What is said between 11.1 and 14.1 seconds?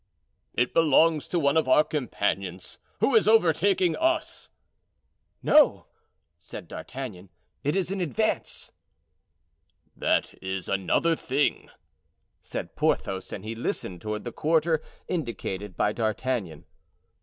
thing," said Porthos; and he listened